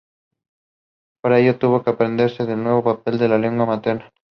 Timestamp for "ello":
1.37-1.59